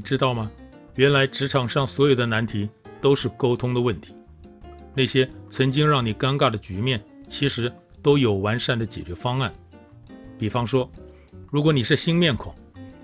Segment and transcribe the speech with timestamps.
[0.00, 0.50] 你知道吗？
[0.94, 2.70] 原来职场上所有的难题
[3.02, 4.16] 都是沟通的问题。
[4.94, 9.52] 那些曾经让你尴尬的局面，其实都有完善的解决方案。
[10.38, 10.90] 比方说，
[11.50, 12.54] 如果你是新面孔，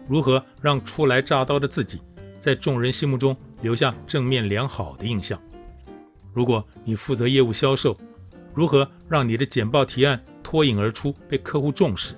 [0.09, 2.01] 如何让初来乍到的自己
[2.41, 5.39] 在众人心目中留下正面良好的印象？
[6.33, 7.95] 如果你负责业务销售，
[8.55, 12.15] 如何让你的简报提案脱颖而出，被客户重视？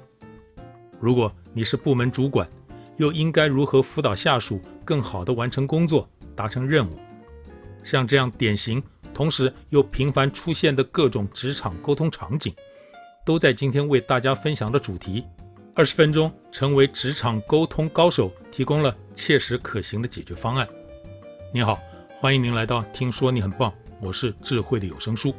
[1.01, 2.49] 如果你是部门主管，
[2.99, 6.99] 又应该如何辅导下属更好地完成工作，达成任务？
[7.83, 8.83] 像这样典型，
[9.15, 12.55] 同时又频繁出现的各种职场沟通场景，
[13.25, 15.25] 都在今天为大家分享的主题
[15.75, 20.69] “二十分钟成为职场沟通高手”提供了切实可行的解决方案。
[21.55, 21.79] 您好，
[22.17, 25.33] 欢迎您来到《听说你很棒》，我是智慧的有声书。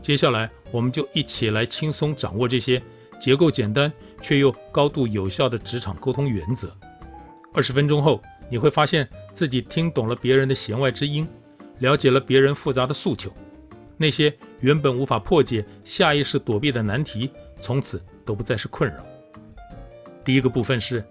[0.00, 2.80] 接下来，我们就一起来轻松掌握这些
[3.18, 6.74] 结构简单却又高度有效的职场沟通原则。
[7.52, 11.26] 二十分钟后，你会发现自己听懂了别人的弦外之音，
[11.78, 13.32] 了解了别人复杂的诉求，
[13.96, 19.04] 那些原本无法破解、下意识躲避的难题，从此都不再是困扰。
[20.24, 21.04] 第一个部分是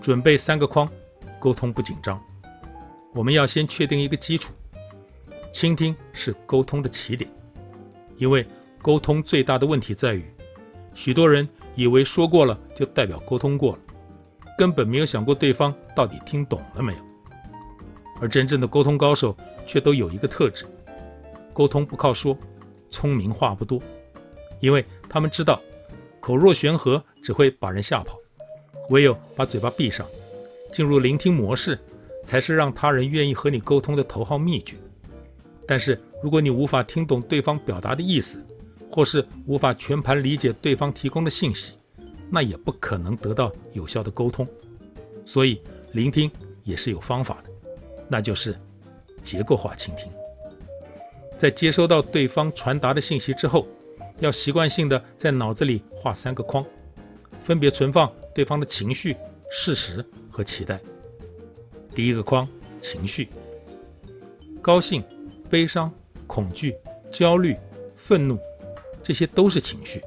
[0.00, 0.88] 准备三个框，
[1.38, 2.20] 沟通不紧张。
[3.14, 4.52] 我们要先确定一个基础：
[5.52, 7.30] 倾听是沟通的起点。
[8.16, 8.46] 因为
[8.80, 10.24] 沟通最大的问题在于，
[10.96, 13.78] 许多人以为说过了就代表沟通过了，
[14.56, 16.98] 根本没有想过对方到底听懂了没有。
[18.18, 20.64] 而真正的沟通高手却都有一个特质：
[21.52, 22.36] 沟通不靠说，
[22.88, 23.78] 聪明话不多。
[24.58, 25.60] 因为他们知道，
[26.18, 28.16] 口若悬河只会把人吓跑，
[28.88, 30.06] 唯有把嘴巴闭上，
[30.72, 31.78] 进入聆听模式，
[32.24, 34.76] 才是让他人愿意和你沟通的头号秘诀。
[35.68, 38.42] 但是，如果你无法听懂对方表达的意思，
[38.96, 41.74] 或是无法全盘理解对方提供的信息，
[42.30, 44.48] 那也不可能得到有效的沟通。
[45.22, 45.60] 所以，
[45.92, 46.30] 聆听
[46.64, 47.50] 也是有方法的，
[48.08, 48.58] 那就是
[49.20, 50.10] 结构化倾听。
[51.36, 53.66] 在接收到对方传达的信息之后，
[54.20, 56.64] 要习惯性的在脑子里画三个框，
[57.38, 59.14] 分别存放对方的情绪、
[59.50, 60.80] 事实和期待。
[61.94, 62.48] 第一个框：
[62.80, 63.28] 情绪，
[64.62, 65.04] 高兴。
[65.50, 65.92] 悲伤、
[66.26, 66.74] 恐惧、
[67.12, 67.54] 焦虑、
[67.94, 68.38] 愤怒，
[69.06, 70.02] 这些都是情绪。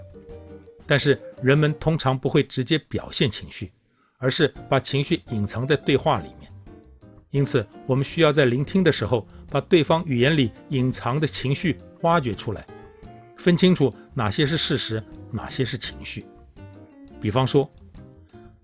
[0.86, 3.72] 但是人们通常不会直接表现情绪，
[4.18, 6.52] 而是把情绪隐藏在对话里面。
[7.30, 12.66] 因此，我们需要在聆听的时候，把对方语言里隐藏的情绪挖掘出来，
[13.38, 16.26] 分清楚哪些是事实，哪些是情绪。
[17.22, 17.72] 比方说，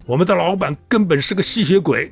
[0.06, 2.12] 我们的老板根本是个吸血鬼，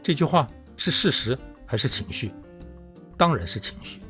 [0.00, 2.30] 这句话是事实还是情绪？
[3.16, 4.00] 当然是情绪。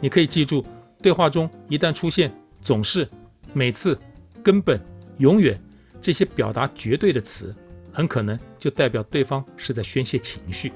[0.00, 0.64] 你可以记住，
[1.00, 3.08] 对话中一旦出现“总是
[3.52, 3.98] ”“每次
[4.42, 4.80] ”“根本
[5.18, 5.60] ”“永远”
[6.00, 7.54] 这些表达绝对的词，
[7.92, 10.72] 很可能就代表对方是在宣泄情绪。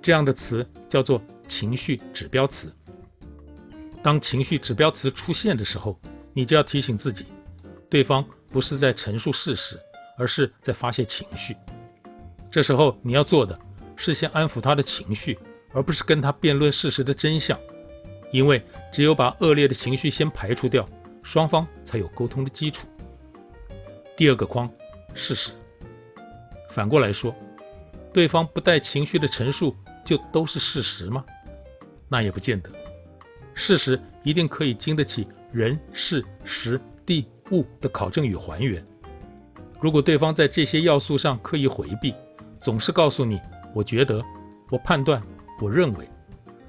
[0.00, 2.72] 这样的词叫做情绪指标词。
[4.02, 5.98] 当情绪指标词出现的时候，
[6.32, 7.26] 你就要提醒自己，
[7.88, 9.78] 对方不是在陈述事实，
[10.18, 11.56] 而是在发泄情绪。
[12.50, 13.58] 这时候你要做的
[13.96, 15.38] 是先安抚他的情绪。
[15.76, 17.58] 而不是跟他辩论事实的真相，
[18.34, 20.84] 因为只有把恶劣的情绪先排除掉，
[21.22, 22.84] 双方才有沟通的基础。
[24.16, 24.68] 第二个框，
[25.14, 25.52] 事实。
[26.68, 27.32] 反过来说，
[28.12, 29.72] 对方不带情绪的陈述
[30.04, 31.24] 就都是事实吗？
[32.08, 32.68] 那也不见得。
[33.54, 38.84] 事实一定可以经得起人、事、时、地、物的考证与还原。
[39.80, 42.12] 如果对方在这些要素上刻意回避，
[42.60, 43.40] 总是告诉你
[43.72, 44.20] “我觉得
[44.72, 45.22] ”“我判断”。
[45.62, 46.08] 我认为，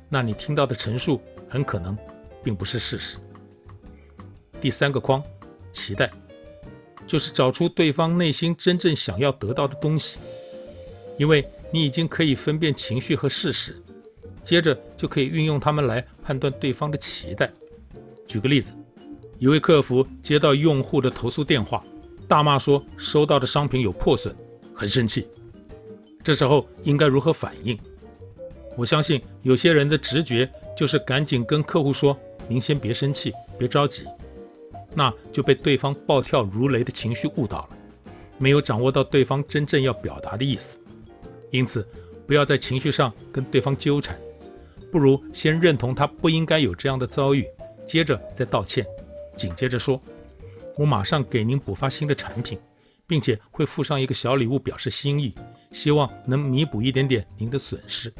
[0.09, 1.19] 那你听到的陈述
[1.55, 1.97] 很可能
[2.43, 3.16] 并不是事实。
[4.59, 5.23] 第三个框，
[5.71, 6.11] 期待，
[7.07, 10.17] 就是找出对方内心真正想要得到的东西，
[11.17, 13.81] 因为你已经可以分辨情绪和事实，
[14.44, 17.49] 接着就可以运用它们来判断对方的期待。
[18.27, 18.73] 举个例子，
[19.39, 21.81] 一位客服接到用户的投诉电话，
[22.27, 24.35] 大骂说收到的商品有破损，
[24.74, 25.25] 很生气。
[26.21, 27.80] 这时候应该如何反应？
[28.75, 32.18] 我相信有些人的直觉就是赶紧跟客户说
[32.48, 34.06] ：“您先别生气，别着急。”
[34.94, 37.69] 那就被对方暴跳如雷的情绪误导了，
[38.38, 40.77] 没有掌握到对方真正要表达的意思。
[41.51, 41.88] 因此，
[42.25, 44.18] 不要在情绪上跟对方纠缠，
[44.92, 47.45] 不如先认同他不应该有这样的遭遇，
[47.86, 48.86] 接着再道歉，
[49.36, 50.00] 紧接着说
[50.78, 52.57] ：“我马上给您补发新的产品，
[53.06, 55.36] 并且会附上一个小礼物表示心意，
[55.71, 58.13] 希望能弥补一点点您的损失。”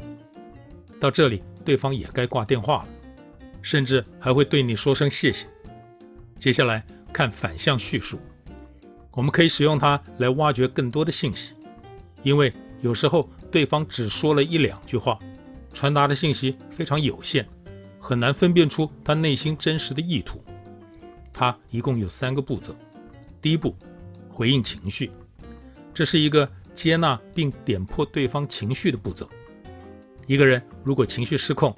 [1.00, 2.88] 到这里，对方也该挂电话了，
[3.60, 5.46] 甚至还会对你说声谢谢。
[6.36, 8.20] 接下来看反向叙述，
[9.10, 11.54] 我们可以使用它来挖掘更多的信息，
[12.22, 15.18] 因为有时候对方只说了一两句话，
[15.72, 17.44] 传达的信息非常有限，
[17.98, 20.40] 很难分辨出他内心真实的意图。
[21.32, 22.74] 他一共有三个步骤。
[23.42, 23.76] 第一步，
[24.30, 25.10] 回应情绪，
[25.92, 29.28] 这是一个接纳并点破对方情绪的步骤。
[30.26, 31.74] 一个人如果情绪失控，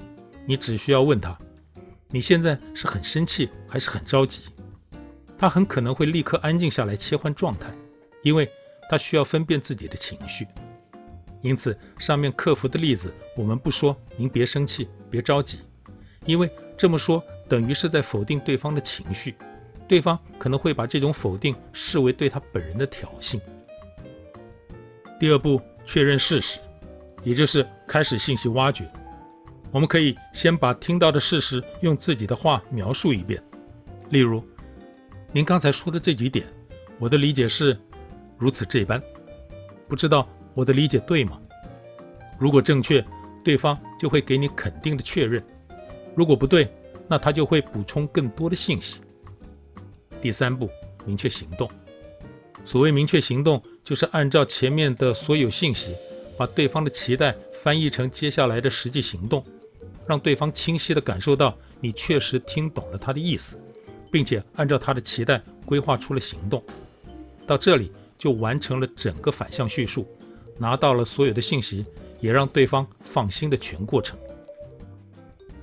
[0.47, 1.39] 你只需要问他
[2.09, 4.45] ：“你现在是很生气还是很着急？”
[5.37, 7.71] 他很可能会立刻安静下来，切换状态，
[8.23, 8.51] 因为
[8.89, 10.47] 他需要分辨自己的情绪。
[11.43, 15.59] 因此，上面克服的例子，我们不说“您别生气，别着急”，
[16.27, 19.37] 因为这么说等于是在否定对方的情绪，
[19.87, 23.39] 对方可能会把这种否定视为对他本人的挑衅。
[25.21, 26.59] 第二步，确认事实，
[27.23, 28.91] 也就是开始信息挖掘。
[29.71, 33.43] 我们可以先把听到的事实用自己的话描述一遍，
[34.11, 34.43] 例如。
[35.31, 36.47] 您刚才说的这几点，
[36.99, 37.79] 我的理解是
[38.39, 38.99] 如此这般，
[39.87, 41.39] 不知道我的理解对吗？
[42.39, 43.05] 如果正确，
[43.45, 45.43] 对方就会给你肯定的确认；
[46.15, 46.75] 如果不对，
[47.07, 49.03] 那他就会补充更多的信息。
[50.19, 50.71] 第三步，
[51.05, 51.71] 明确行动。
[52.65, 55.95] 所谓明确行动，就是按照前面的所有信息，
[56.39, 59.45] 把对方的期待翻译成接下来的实际行动，
[60.07, 63.61] 让对方清晰地感受到你确实听懂了他的意思。
[64.11, 66.63] 并且按照他的期待规划出了行动，
[67.47, 70.07] 到这里就完成了整个反向叙述，
[70.57, 71.85] 拿到了所有的信息，
[72.19, 74.19] 也让对方放心的全过程。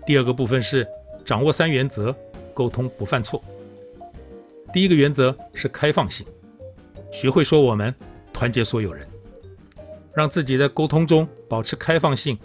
[0.05, 0.87] 第二个部分是
[1.25, 2.15] 掌握三原则，
[2.53, 3.43] 沟通不犯错。
[4.71, 6.23] 第一个原则是开放性，
[7.11, 7.91] 学会说我们，
[8.31, 9.07] 团结所有人，
[10.15, 12.37] 让自己在沟通中保持开放性，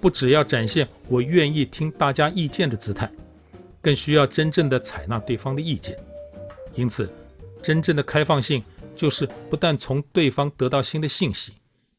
[0.00, 3.10] 不只要展现我愿意听大家意见的姿态。
[3.82, 5.98] 更需要真正的采纳对方的意见，
[6.74, 7.10] 因此，
[7.62, 8.62] 真正的开放性
[8.94, 11.52] 就是不但从对方得到新的信息，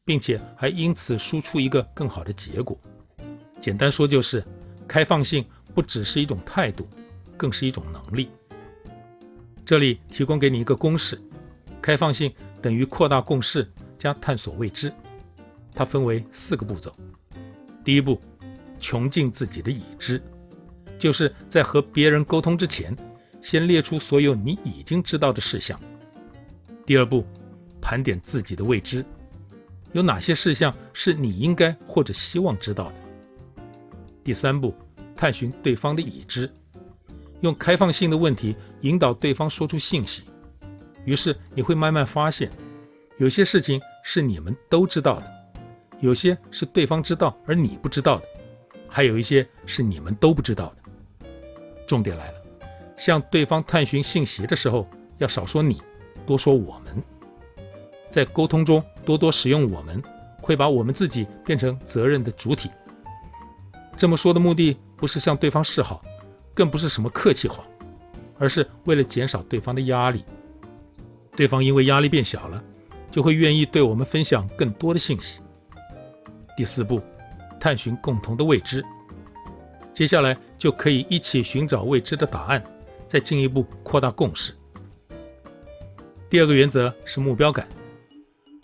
[0.04, 2.78] 并且还因此输出一个更好的结果。
[3.60, 4.44] 简单说就是，
[4.86, 5.44] 开放性
[5.74, 6.88] 不只是一种态度，
[7.36, 8.30] 更是一种能力。
[9.64, 11.20] 这里提供给你一个公式：
[11.80, 13.68] 开放性等于扩大共识
[13.98, 14.92] 加探索未知。
[15.74, 16.94] 它分为四个步骤。
[17.84, 18.18] 第一步，
[18.78, 20.22] 穷尽自己的已知。
[20.98, 22.96] 就是在和别人沟通之前，
[23.40, 25.78] 先列出所有你已经知道的事项。
[26.86, 27.24] 第二步，
[27.80, 29.04] 盘点自己的未知，
[29.90, 32.94] 有哪些事项是你应该或者希望知道的。
[34.22, 34.72] 第三步，
[35.16, 36.48] 探寻对方的已知，
[37.40, 40.22] 用开放性的问题引导对方说出信息。
[41.04, 42.48] 于是你会慢慢发现，
[43.18, 45.26] 有些事情是你们都知道的，
[46.02, 48.24] 有些是对方知道而你不知道的，
[48.88, 51.28] 还有一些是你们都不知道的。
[51.86, 52.42] 重点来了，
[52.96, 54.84] 向对方探寻信息的时候，
[55.18, 55.80] 要少说你，
[56.26, 57.00] 多说我们。
[58.10, 60.02] 在沟通中多多使用我们，
[60.40, 62.68] 会把我们自己变成责任的主体。
[63.96, 66.02] 这么说的目的不是向对方示好，
[66.52, 67.62] 更不是什么客气话，
[68.40, 70.24] 而是为了减少对方的压力。
[71.36, 72.60] 对方因为压力变小了，
[73.08, 75.40] 就会愿意对我们分享更多的信息。
[76.56, 77.00] 第四步，
[77.58, 78.84] 探寻共同的未知。
[79.92, 82.62] 接下来就可以一起寻找未知的答案，
[83.06, 84.54] 再进一步扩大共识。
[86.30, 87.68] 第二个原则是目标感，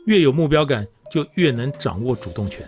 [0.07, 2.67] 越有目标感，就越能掌握主动权。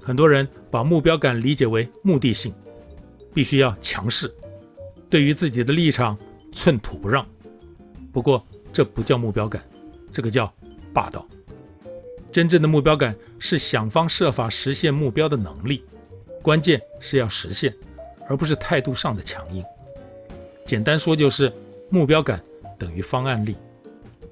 [0.00, 2.54] 很多人把目标感理解为目的性，
[3.34, 4.32] 必须要强势，
[5.10, 6.16] 对于自己的立场
[6.52, 7.26] 寸土不让。
[8.12, 9.60] 不过这不叫目标感，
[10.12, 10.52] 这个叫
[10.94, 11.26] 霸道。
[12.36, 15.82] 真正的目标感是想方设法实现目标的能力。
[16.42, 17.74] 关键是要实现，
[18.28, 19.64] 而不是态度上的强硬。
[20.62, 21.50] 简单说就是，
[21.88, 22.38] 目标感
[22.78, 23.56] 等于方案力，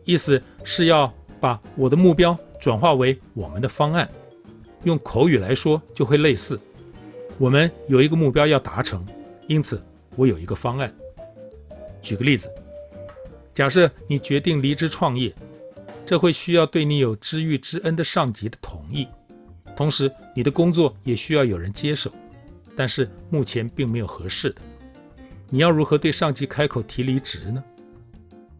[0.05, 4.07] 意思是要把我的目标转化为我们的方案。
[4.83, 6.61] 用口语来说就会类似：
[7.39, 9.03] 我们有一个目标要达成，
[9.49, 9.83] 因此
[10.15, 10.95] 我有一个方案。
[12.03, 12.53] 举个例子，
[13.55, 15.35] 假设你决定离职创业，
[16.07, 19.09] 这会需要对你有知遇之恩的上级的同意。
[19.77, 22.13] 同时，你的工作也需要有人接手，
[22.77, 24.63] 但是目前并没有合适的。
[25.51, 27.63] 你要如何对上级开口提离职呢？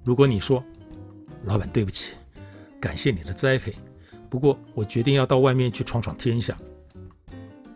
[0.03, 0.63] 如果你说
[1.45, 2.15] ：“老板，对不起，
[2.81, 3.75] 感谢你的栽培，
[4.29, 6.57] 不过我决定要到外面去闯闯天下。”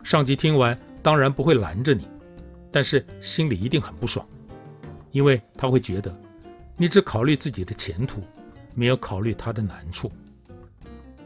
[0.03, 2.07] 上级听完当然不会拦着你，
[2.71, 4.27] 但是心里一定很不爽，
[5.11, 6.13] 因为他会觉得
[6.77, 8.21] 你只考虑自己的前途，
[8.79, 10.09] 没有考虑他的难处。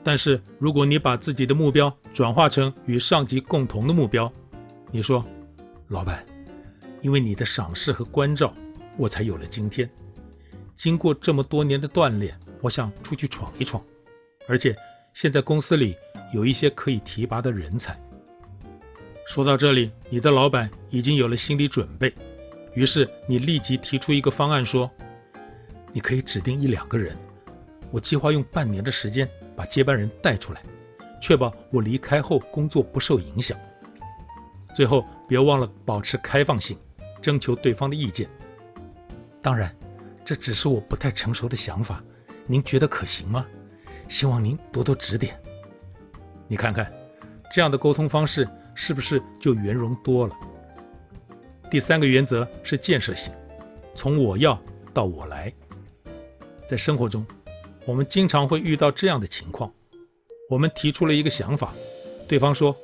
[0.03, 4.31] 但是，如果你把自己的目标转化成与上级共同的目标，
[4.89, 5.23] 你说
[5.87, 6.25] ：“老板，
[7.01, 8.51] 因为你的赏识和关照，
[8.97, 9.87] 我才有了今天。
[10.75, 13.81] 经过这么多年的锻炼，我想出去闯一闯。
[14.47, 14.75] 而且
[15.13, 15.95] 现在公司里
[16.33, 17.97] 有一些可以提拔的人才。
[19.25, 22.13] 说到这里，你的老板已经有了心理准备，
[22.73, 24.91] 于是你立即提出一个方案，说
[25.93, 27.15] ：“你可以指定一两个人，
[27.93, 30.63] 我计划用半年的时间把接班人带出来，
[31.21, 33.55] 确保我离开后工作不受影响。
[34.73, 36.75] 最后，别忘了保持开放性，
[37.21, 38.27] 征求对方的意见。
[39.43, 39.71] 当然，
[40.25, 42.03] 这只是我不太成熟的想法，
[42.47, 43.45] 您觉得可行吗？
[44.07, 45.39] 希望您多多指点。
[46.47, 46.91] 你看看，
[47.53, 50.35] 这样的沟通方式。”是不是就圆融多了？
[51.69, 53.31] 第三个原则是建设性，
[53.93, 54.59] 从我要
[54.91, 55.53] 到我来。
[56.65, 57.23] 在生活中，
[57.85, 59.71] 我们经常会遇到这样的情况：
[60.49, 61.73] 我们提出了一个想法，
[62.27, 62.75] 对方说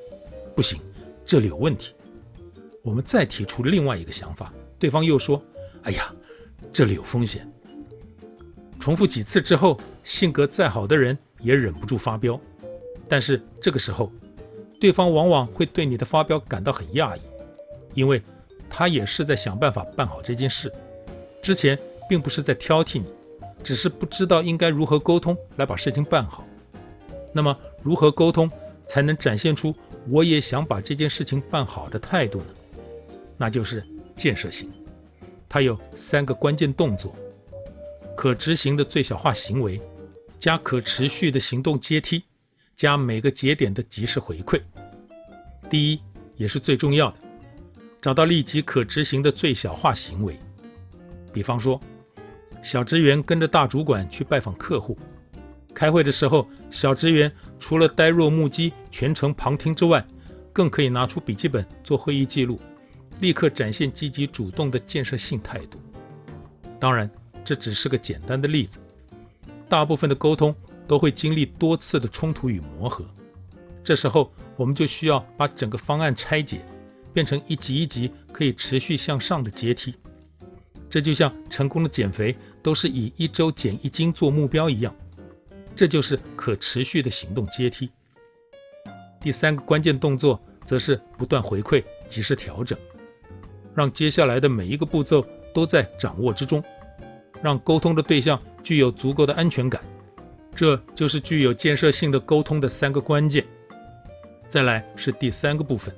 [0.56, 0.80] 不行，
[1.26, 1.94] 这里有问题。
[2.82, 5.42] 我们再提出另外一个想法，对方又说
[5.84, 6.14] 哎呀，
[6.74, 7.50] 这里有风险。
[8.80, 12.40] 重复几次之后，性格再好的人也忍不住发飙。
[13.08, 14.12] 但是这个时候，
[14.80, 17.22] 对方往往会对你的发飙感到很讶异，
[17.94, 18.22] 因为
[18.70, 20.72] 他也是在想办法办好这件事，
[21.42, 21.78] 之前
[22.08, 23.06] 并不是在挑剔你，
[23.64, 26.46] 只是不知道应该如何沟通来把事情办好。
[27.34, 28.50] 那么，如何沟通
[28.88, 29.76] 才能展现出
[30.08, 32.46] 我也想把这件事情办好的态度呢？
[33.38, 33.86] 那就是
[34.16, 34.72] 建设性。
[35.48, 37.16] 它有三个关键动作：
[38.16, 39.80] 可执行的最小化行为，
[40.38, 42.24] 加可持续的行动阶梯。
[42.76, 44.58] 加每个节点的及时回馈。
[45.70, 46.02] 第一，
[46.38, 47.18] 也是最重要的，
[48.00, 50.40] 找到立即可执行的最小化行为。
[51.34, 51.78] 比方说，
[52.62, 54.98] 小职员跟着大主管去拜访客户，
[55.74, 60.06] 开会的时候，小职员除了呆若木鸡、全程旁听之外，
[60.52, 62.60] 更可以拿出笔记本做会议记录，
[63.20, 65.80] 立刻展现积极主动的建设性态度。
[66.80, 67.10] 当然，
[67.44, 68.80] 这只是个简单的例子，
[69.68, 70.56] 大部分的沟通。
[70.90, 73.06] 都会经历多次的冲突与磨合，
[73.84, 76.66] 这时候我们就需要把整个方案拆解，
[77.14, 79.94] 变成一级一级可以持续向上的阶梯。
[80.90, 84.96] 这就像成功的减肥都是以一周减一斤做目标一样，
[85.76, 87.90] 这就是可持续的行动阶梯。
[89.22, 92.78] 第三个关键动作则是不断回馈，及时调整，
[93.76, 96.64] 让接下来的每一个步骤都在掌握之中，
[97.42, 99.82] 让沟通的对象具有足够的安全感。
[100.56, 103.46] 这就是具有建设性的沟通的三个关键。
[104.48, 105.94] 再来是第三个部分，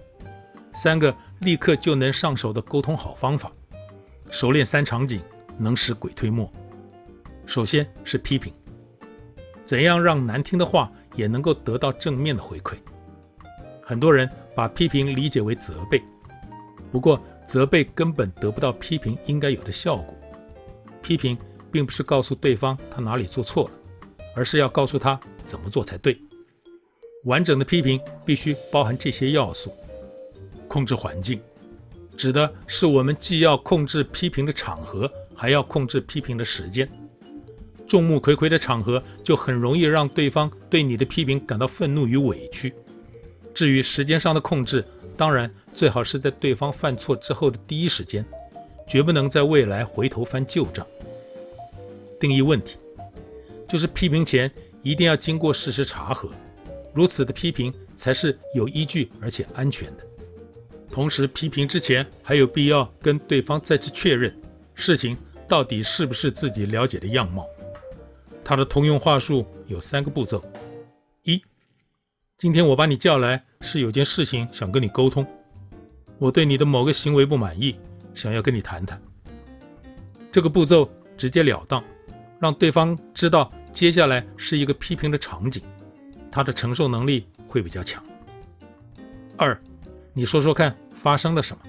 [0.74, 3.52] 三个立刻就能上手的沟通好方法。
[4.32, 5.22] 熟练三场景，
[5.58, 6.52] 能使鬼推磨。
[7.46, 8.52] 首先是批评，
[9.64, 12.74] 怎样让难听的话也能够得到正面的回馈？
[13.84, 16.02] 很多人把批评理解为责备，
[16.92, 20.16] 不过责备根本得不到批评应该有的效果。
[21.02, 21.38] 批评
[21.70, 23.72] 并不是告诉对方他哪里做错了。
[24.34, 26.18] 而是要告诉他怎么做才对。
[27.26, 29.74] 完整的批评必须包含这些要素。
[30.70, 31.42] 控制环境，
[32.22, 36.88] 指的是我们既要控制批评的场合，还要控制批评的时间。
[37.88, 42.72] 众目睽睽的场合，就很容易让对方对你的批评感到愤怒与委屈。
[43.56, 44.86] 至于时间上的控制，
[45.18, 48.24] 当然最好是在对方犯错之后的第一时间，
[48.88, 50.86] 绝不能在未来回头翻旧账。
[52.20, 52.78] 定义问题。
[53.68, 54.52] 就是批评前
[54.84, 56.30] 一定要经过事实查核，
[56.94, 60.11] 如此的批评才是有依据而且安全的。
[60.92, 64.36] 同时，批评之前还有必要跟对方再次确认
[64.76, 65.18] 事情
[65.48, 67.46] 到底是不是自己了解的样貌。
[68.44, 70.44] 它的通用话术有三个步骤：
[71.24, 71.42] 一，
[72.38, 75.26] 今天我把你叫来是有件事情想跟你沟通，
[76.18, 77.76] 我对你的某个行为不满意，
[78.14, 79.02] 想要跟你谈谈。
[80.32, 81.84] 这个步骤直截了当，
[82.40, 83.52] 让对方知道。
[83.72, 85.64] 接下来是一个批评的场景，
[86.30, 88.04] 他的承受能力会比较强。
[89.38, 89.58] 二，
[90.14, 91.64] 你说说看发生了什么？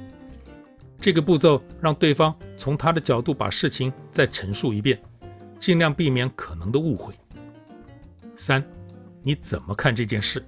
[1.00, 5.00] 这个步骤让对方从他的角度把事情再陈述一遍，
[5.58, 7.14] 尽量避免可能的误会。
[8.34, 8.64] 三，
[9.22, 10.44] 你怎么看这件事？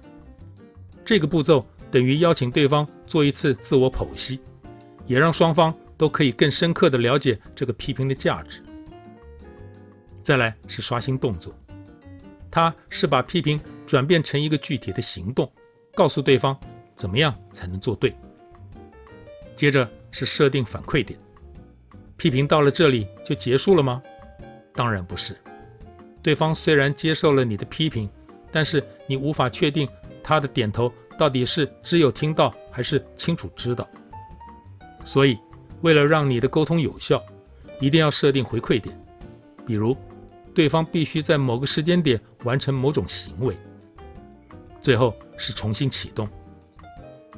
[1.05, 4.39] 这个步骤等于邀请对方做一次自我剖析，
[5.05, 8.61] 也让双方都可以更深刻地了解这个批评的价值。
[10.21, 11.53] 再来是刷新动作，
[12.49, 15.49] 他是把批评转变成一个具体的行动，
[15.93, 16.59] 告诉对方
[16.95, 18.15] 怎么样才能做对。
[19.55, 21.19] 接着是设定反馈点，
[22.17, 24.01] 批评到了这里就结束了吗？
[24.73, 25.35] 当然不是。
[26.23, 28.09] 对方虽然接受了你的批评，
[28.51, 29.87] 但是你无法确定
[30.23, 33.87] 他的点头到底是只有听到还是清楚知道。
[35.03, 35.37] 所以，
[35.81, 37.23] 为了让你的沟通有效，
[37.79, 38.99] 一定要设定回馈点，
[39.65, 39.95] 比如。
[40.53, 43.57] 对方必须在某个时间点完成某种行为。
[44.79, 46.25] 最后是重新启动，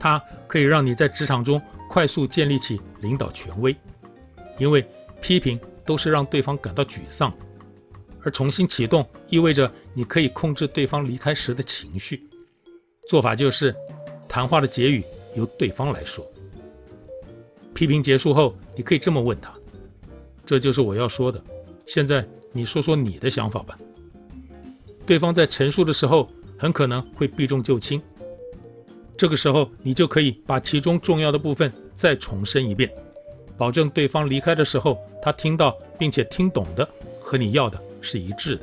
[0.07, 3.75] 它可以让你在职场中快速建立起领导权威，
[4.57, 4.87] 因为
[5.19, 7.33] 批评都是让对方感到沮丧，
[8.23, 12.25] 而重新启动意味着你可以控制对方离开时的情绪。
[13.09, 13.75] 做法就是，
[14.29, 15.03] 谈话的结语
[15.35, 16.25] 由对方来说。
[17.73, 19.53] 批评结束后，你可以这么问他
[20.45, 21.43] ：“这就是我要说的，
[21.85, 23.77] 现在你说说你的想法吧。”
[25.05, 28.01] 对方在陈述的时候，很可能会避重就轻，
[29.17, 32.89] 这个时候你就可以把其中重要的部分再重申一遍，
[33.57, 36.87] 保证对方离开的时候，他听到并且听懂的
[37.19, 38.61] 和你要的是一致的。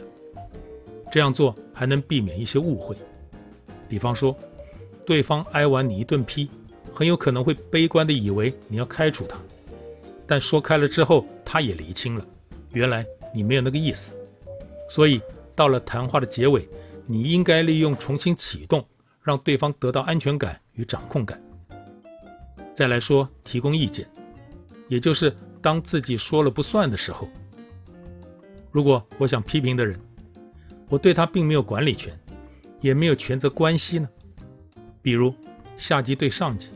[1.10, 2.94] 这样做还能避免一些误会。
[3.88, 4.34] 比方说，
[5.04, 6.48] 对方挨完你一顿批，
[6.92, 9.36] 很有可能会悲观地以为你要开除他，
[10.26, 12.24] 但说开了之后，他也厘清了，
[12.70, 14.14] 原来你没有那个意思，
[14.88, 15.20] 所以
[15.56, 16.68] 到了谈话的结尾。
[17.06, 18.82] 你应该利用重新启动，
[19.24, 21.42] 让对方得到安全感与掌控感。
[22.74, 24.06] 再来说提供意见，
[24.86, 27.28] 也就是当自己说了不算的时候。
[28.70, 29.98] 如果我想批评的人，
[30.88, 32.16] 我对他并没有管理权，
[32.80, 34.08] 也没有权责关系呢？
[35.00, 35.34] 比如
[35.76, 36.70] 下级对上级，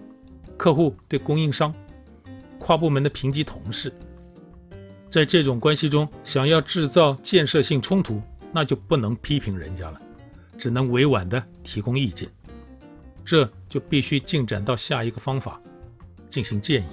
[0.56, 1.74] 客户对供应商，
[2.58, 3.92] 跨部门的平级同事，
[5.10, 10.00] 在这种关系中，想要制造建设性冲突，那就不能批评人家了。
[10.56, 12.28] 只能委婉地提供意见，
[13.30, 15.60] 这就必须进展到下一个方法，
[16.30, 16.86] 进行建议。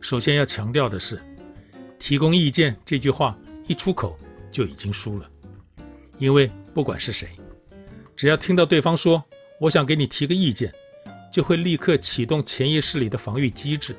[0.00, 1.22] 首先要强调的是，
[2.00, 4.16] 提供意见这句话一出口
[4.50, 5.30] 就已经输了，
[6.18, 7.28] 因为不管是谁，
[8.16, 9.24] 只要听到对方说
[9.60, 10.74] “我想给你提个意见”，
[11.32, 13.94] 就会立刻启动潜意识里的防御机制，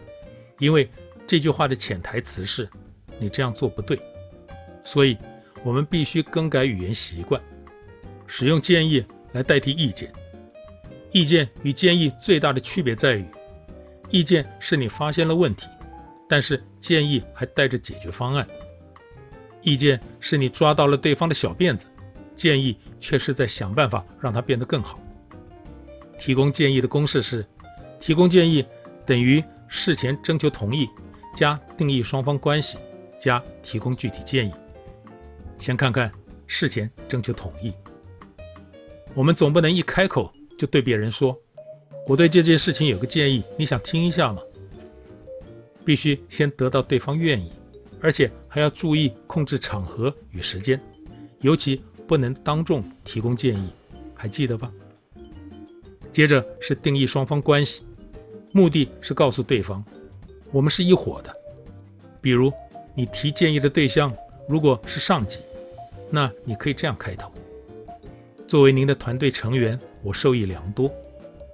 [0.60, 0.92] 因为
[1.26, 2.70] 这句话的潜台词是
[3.18, 3.98] “你这样做不对”，
[4.84, 5.18] 所以
[5.64, 7.42] 我们必须更改语言习惯。
[8.28, 10.12] 使用建议来代替意见。
[11.12, 13.26] 意见与建议最大的区别在于，
[14.10, 15.67] 意见是你发现了问题，
[16.28, 18.47] 但是建议还带着解决方案。
[19.62, 21.86] 意见是你抓到了对方的小辫子，
[22.34, 25.00] 建议却是在想办法让它变得更好。
[26.17, 27.45] 提供建议的公式是：
[28.00, 28.65] 提供建议
[29.06, 30.89] 等于事前征求同意，
[31.36, 32.78] 加定义双方关系，
[33.19, 34.52] 加提供具体建议。
[35.58, 36.12] 先看看
[36.47, 37.74] 事前征求同意。
[39.13, 41.36] 我们总不能一开口就对别人说
[42.06, 44.39] ：“我对这件事情有个建议，你想听一下吗？”
[45.84, 47.52] 必须先得到对方愿意，
[48.00, 50.80] 而且还要注意控制场合与时间，
[51.39, 53.69] 尤其不能当众提供建议，
[54.13, 54.71] 还记得吧？
[56.12, 57.82] 接着是定义双方关系，
[58.52, 59.84] 目的是告诉对方，
[60.52, 61.36] 我们是一伙的。
[62.21, 62.54] 比如
[62.93, 64.15] 你提建议的对象
[64.47, 65.39] 如果是上级，
[66.12, 67.32] 那你可以这样开头。
[68.47, 70.92] 作为您的团队成员，我受益良多。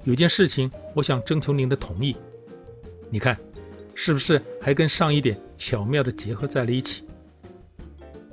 [0.04, 2.16] 有件事情，我想征求您的同意。
[3.10, 3.38] 你看，
[3.94, 7.04] 是不是还跟上一点巧妙地结合在了一起？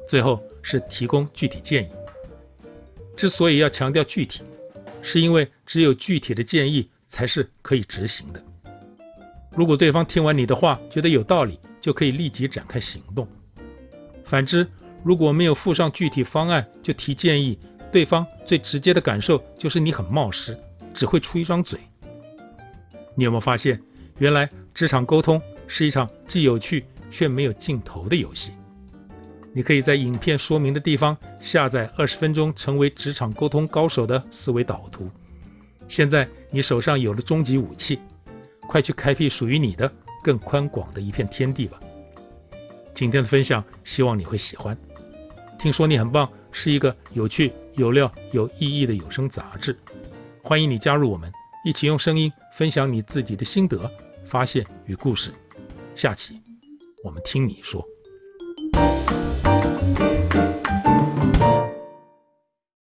[0.07, 1.89] 最后是提供具体建议。
[3.17, 4.43] 之所以要强调具体，
[5.01, 8.43] 是因为只有具体的建议才是可以执行的。
[9.57, 13.27] 如果对方听完你的话觉得有道理，就可以立即展开行动。
[14.25, 14.67] 反之，
[15.03, 17.59] 如果没有附上具体方案就提建议，
[17.95, 20.59] 对方最直接的感受就是你很冒失，
[20.93, 21.79] 只会出一张嘴。
[23.15, 23.81] 你有没有发现，
[24.19, 28.51] 原来职场沟通是一场既有趣却没有尽头的游戏？
[29.53, 35.09] 你可以在影片说明的地方下载二十分钟成为职场沟通高手的思维导图。
[35.87, 38.01] 现在你手上有了终极武器，
[38.63, 39.89] 快去开辟属于你的
[40.21, 41.79] 更宽广的一片天地吧！
[42.93, 44.77] 今天的分享，希望你会喜欢。
[45.61, 47.53] 听说你很棒，是一个有趣。
[47.77, 49.77] 有料有意义的有声杂志。
[50.43, 51.33] 欢迎你加入我们
[51.65, 53.91] 一起用声音分享你自己的心得
[54.25, 55.33] 发现与故事。
[55.95, 56.41] 下期
[57.03, 57.85] 我们听你说。